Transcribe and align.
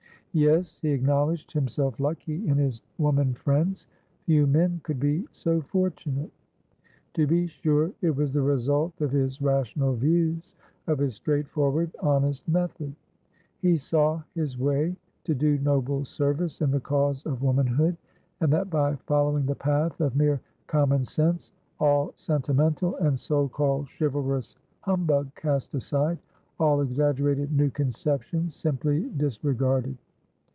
Yes, 0.33 0.79
he 0.79 0.87
acknowledged 0.91 1.51
himself 1.51 1.99
lucky 1.99 2.47
in 2.47 2.57
his 2.57 2.81
woman 2.97 3.33
friends; 3.33 3.85
few 4.27 4.47
men 4.47 4.79
could 4.81 4.97
be 4.97 5.27
so 5.31 5.59
fortunate. 5.59 6.31
To 7.15 7.27
be 7.27 7.47
sure, 7.47 7.91
it 7.99 8.15
was 8.15 8.31
the 8.31 8.41
result 8.41 9.01
of 9.01 9.11
his 9.11 9.41
rational 9.41 9.93
views, 9.93 10.55
of 10.87 10.99
his 10.99 11.15
straightforward, 11.15 11.93
honest 12.01 12.47
method. 12.47 12.95
He 13.59 13.75
saw 13.75 14.21
his 14.33 14.57
way 14.57 14.95
to 15.25 15.35
do 15.35 15.57
noble 15.59 16.05
service 16.05 16.61
in 16.61 16.71
the 16.71 16.79
cause 16.79 17.25
of 17.25 17.43
womanhood, 17.43 17.97
and 18.39 18.53
that 18.53 18.69
by 18.69 18.95
following 19.07 19.45
the 19.45 19.55
path 19.55 19.99
of 19.99 20.15
mere 20.15 20.39
common 20.65 21.01
senseall 21.03 22.13
sentimental 22.15 22.95
and 22.95 23.19
so 23.19 23.49
called 23.49 23.89
chivalrous 23.99 24.55
humbug 24.79 25.35
cast 25.35 25.75
aside, 25.75 26.19
all 26.57 26.79
exaggerated 26.79 27.51
new 27.51 27.69
conceptions 27.69 28.55
simply 28.55 29.09
disregarded. 29.17 29.97